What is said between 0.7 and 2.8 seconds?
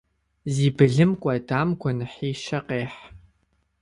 былым кӏуэдам гуэныхьищэ